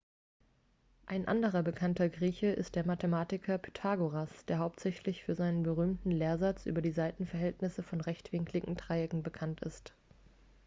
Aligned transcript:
ein 1.05 1.27
anderer 1.27 1.61
bekannter 1.61 2.09
grieche 2.09 2.47
ist 2.47 2.73
der 2.75 2.87
mathematiker 2.87 3.59
pythagoras 3.59 4.31
der 4.45 4.57
hauptsächlich 4.57 5.23
für 5.23 5.35
seinen 5.35 5.61
berühmten 5.61 6.09
lehrsatz 6.09 6.65
über 6.65 6.81
die 6.81 6.89
seitenverhältnisse 6.89 7.83
von 7.83 8.01
rechtwinkligen 8.01 8.75
dreiecken 8.75 9.21
bekannt 9.21 9.61
ist 9.61 9.93